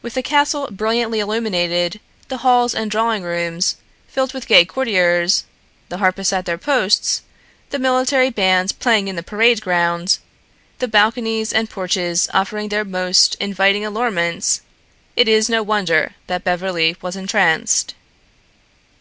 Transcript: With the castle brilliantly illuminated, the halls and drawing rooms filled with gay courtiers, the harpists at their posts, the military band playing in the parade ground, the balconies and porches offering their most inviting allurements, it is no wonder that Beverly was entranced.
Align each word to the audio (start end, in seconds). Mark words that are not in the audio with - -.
With 0.00 0.14
the 0.14 0.22
castle 0.22 0.68
brilliantly 0.70 1.18
illuminated, 1.18 1.98
the 2.28 2.36
halls 2.36 2.72
and 2.72 2.88
drawing 2.88 3.24
rooms 3.24 3.78
filled 4.06 4.32
with 4.32 4.46
gay 4.46 4.64
courtiers, 4.64 5.42
the 5.88 5.96
harpists 5.98 6.32
at 6.32 6.44
their 6.44 6.56
posts, 6.56 7.22
the 7.70 7.80
military 7.80 8.30
band 8.30 8.78
playing 8.78 9.08
in 9.08 9.16
the 9.16 9.24
parade 9.24 9.60
ground, 9.60 10.18
the 10.78 10.86
balconies 10.86 11.52
and 11.52 11.68
porches 11.68 12.28
offering 12.32 12.68
their 12.68 12.84
most 12.84 13.34
inviting 13.40 13.84
allurements, 13.84 14.60
it 15.16 15.26
is 15.26 15.48
no 15.48 15.64
wonder 15.64 16.14
that 16.28 16.44
Beverly 16.44 16.96
was 17.02 17.16
entranced. 17.16 17.94